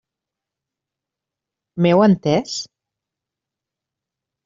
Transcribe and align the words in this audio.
M'heu 1.83 2.03
entès? 2.07 2.59